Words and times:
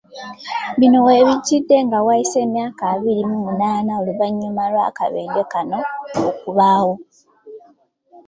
Bino 0.79 0.99
we 1.07 1.15
bijjdde 1.27 1.75
nga 1.85 1.99
wayise 2.07 2.37
emyaka 2.45 2.83
abiri 2.93 3.21
mu 3.31 3.37
munaana 3.45 3.91
oluvannyuma 4.01 4.63
lw'akabenje 4.71 5.43
kano 5.53 5.77
okubaawo. 6.29 6.93